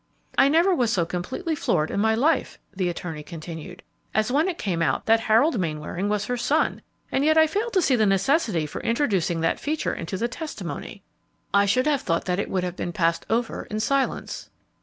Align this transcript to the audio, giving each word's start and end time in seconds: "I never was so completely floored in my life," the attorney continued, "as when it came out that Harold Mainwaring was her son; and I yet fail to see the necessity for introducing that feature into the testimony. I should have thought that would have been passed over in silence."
"I 0.35 0.49
never 0.49 0.73
was 0.73 0.91
so 0.91 1.05
completely 1.05 1.53
floored 1.53 1.91
in 1.91 1.99
my 1.99 2.15
life," 2.15 2.57
the 2.75 2.89
attorney 2.89 3.21
continued, 3.21 3.83
"as 4.15 4.31
when 4.31 4.47
it 4.47 4.57
came 4.57 4.81
out 4.81 5.05
that 5.05 5.19
Harold 5.19 5.59
Mainwaring 5.59 6.09
was 6.09 6.25
her 6.25 6.37
son; 6.37 6.81
and 7.11 7.23
I 7.23 7.27
yet 7.27 7.49
fail 7.51 7.69
to 7.69 7.83
see 7.83 7.95
the 7.95 8.07
necessity 8.07 8.65
for 8.65 8.81
introducing 8.81 9.41
that 9.41 9.59
feature 9.59 9.93
into 9.93 10.17
the 10.17 10.27
testimony. 10.27 11.03
I 11.53 11.67
should 11.67 11.85
have 11.85 12.01
thought 12.01 12.25
that 12.25 12.49
would 12.49 12.63
have 12.63 12.75
been 12.75 12.93
passed 12.93 13.27
over 13.29 13.65
in 13.69 13.79
silence." 13.79 14.49